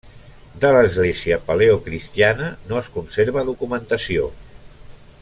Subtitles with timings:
[0.61, 4.29] De l'església paleocristiana no es conserva documentació.